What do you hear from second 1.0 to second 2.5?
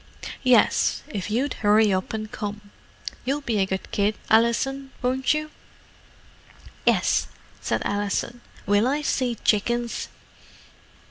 if you'd hurry up and